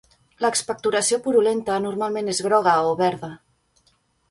L'expectoració 0.45 1.19
purulenta 1.27 1.77
normalment 1.85 2.33
és 2.35 2.41
groga 2.49 2.75
o 2.95 2.99
verda. 3.05 3.33